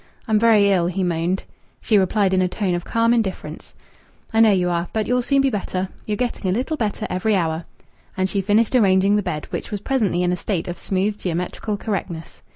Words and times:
"I'm 0.27 0.39
very 0.39 0.71
ill," 0.71 0.87
he 0.87 1.03
moaned. 1.03 1.43
She 1.79 1.95
replied 1.99 2.33
in 2.33 2.41
a 2.41 2.47
tone 2.47 2.73
of 2.73 2.83
calm 2.83 3.13
indifference 3.13 3.75
"I 4.33 4.39
know 4.39 4.49
you 4.49 4.67
are. 4.71 4.87
But 4.93 5.05
you'll 5.05 5.21
soon 5.21 5.41
be 5.41 5.51
better. 5.51 5.89
You're 6.07 6.17
getting 6.17 6.49
a 6.49 6.51
little 6.53 6.75
better 6.75 7.05
every 7.07 7.35
hour." 7.35 7.65
And 8.17 8.27
she 8.27 8.41
finished 8.41 8.73
arranging 8.73 9.15
the 9.15 9.21
bed, 9.21 9.45
which 9.51 9.69
was 9.69 9.79
presently 9.81 10.23
in 10.23 10.31
a 10.31 10.35
state 10.35 10.67
of 10.67 10.79
smooth 10.79 11.19
geometrical 11.19 11.77
correctness. 11.77 12.41